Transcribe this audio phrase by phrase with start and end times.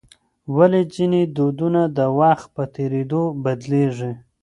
[0.55, 4.11] ولې ځینې دودونه د وخت په تېرېدو بدلیږي؟